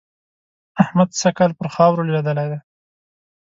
احمد 0.81 1.09
سږ 1.19 1.33
کال 1.37 1.51
پر 1.57 1.67
خاورو 1.75 2.07
لوېدلی 2.07 2.45
دی. 2.51 2.59